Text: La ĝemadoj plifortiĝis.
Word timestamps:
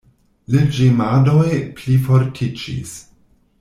La 0.53 0.63
ĝemadoj 0.77 1.47
plifortiĝis. 1.83 2.99